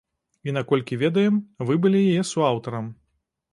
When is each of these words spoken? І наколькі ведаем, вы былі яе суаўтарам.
І 0.47 0.55
наколькі 0.55 0.97
ведаем, 1.01 1.37
вы 1.69 1.79
былі 1.85 2.03
яе 2.17 2.25
суаўтарам. 2.33 2.91